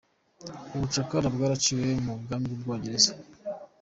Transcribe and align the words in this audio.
Ubucakara 0.75 1.27
bwaraciwe 1.35 1.87
mu 2.05 2.13
bwami 2.21 2.45
bw’ubwongereza. 2.49 3.11